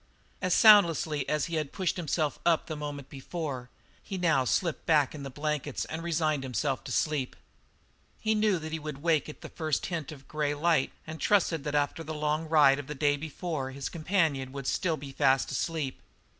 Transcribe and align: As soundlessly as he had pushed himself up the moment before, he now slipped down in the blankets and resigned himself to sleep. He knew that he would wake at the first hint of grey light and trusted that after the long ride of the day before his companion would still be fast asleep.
As 0.41 0.55
soundlessly 0.55 1.29
as 1.29 1.45
he 1.45 1.57
had 1.57 1.71
pushed 1.71 1.95
himself 1.95 2.39
up 2.43 2.65
the 2.65 2.75
moment 2.75 3.07
before, 3.07 3.69
he 4.01 4.17
now 4.17 4.45
slipped 4.45 4.87
down 4.87 5.09
in 5.11 5.21
the 5.21 5.29
blankets 5.29 5.85
and 5.85 6.01
resigned 6.01 6.41
himself 6.41 6.83
to 6.85 6.91
sleep. 6.91 7.35
He 8.19 8.33
knew 8.33 8.57
that 8.57 8.71
he 8.71 8.79
would 8.79 9.03
wake 9.03 9.29
at 9.29 9.41
the 9.41 9.49
first 9.49 9.85
hint 9.85 10.11
of 10.11 10.27
grey 10.27 10.55
light 10.55 10.91
and 11.05 11.21
trusted 11.21 11.63
that 11.65 11.75
after 11.75 12.03
the 12.03 12.15
long 12.15 12.49
ride 12.49 12.79
of 12.79 12.87
the 12.87 12.95
day 12.95 13.15
before 13.15 13.69
his 13.69 13.89
companion 13.89 14.51
would 14.51 14.65
still 14.65 14.97
be 14.97 15.11
fast 15.11 15.51
asleep. 15.51 16.01